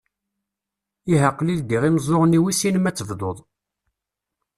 Ihi 1.11 1.25
aql-i 1.29 1.53
ldiɣ 1.59 1.83
imeẓẓuɣen-iw 1.85 2.45
i 2.51 2.53
sin 2.59 2.77
ma 2.79 2.87
ad 2.89 2.95
tebduḍ. 2.95 3.37